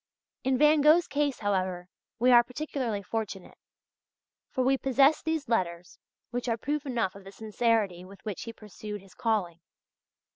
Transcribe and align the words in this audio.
In 0.43 0.57
Van 0.57 0.81
Gogh's 0.81 1.05
case, 1.07 1.41
however, 1.41 1.87
we 2.17 2.31
are 2.31 2.43
particularly 2.43 3.03
fortunate; 3.03 3.55
for 4.49 4.63
we 4.63 4.75
possess 4.75 5.21
these 5.21 5.47
letters 5.47 5.99
which 6.31 6.49
are 6.49 6.57
proof 6.57 6.87
enough 6.87 7.13
of 7.13 7.23
the 7.23 7.31
sincerity 7.31 8.03
with 8.03 8.25
which 8.25 8.41
he 8.45 8.51
pursued 8.51 9.01
his 9.01 9.13
calling. 9.13 9.59